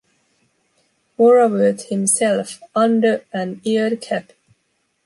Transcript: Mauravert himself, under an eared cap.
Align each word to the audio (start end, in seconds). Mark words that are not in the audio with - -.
Mauravert 1.19 1.89
himself, 1.89 2.59
under 2.75 3.23
an 3.31 3.61
eared 3.63 4.01
cap. 4.01 4.33